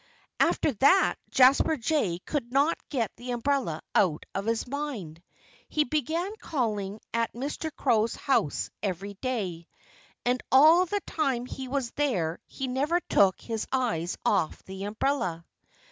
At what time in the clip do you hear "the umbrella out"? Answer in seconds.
3.17-4.25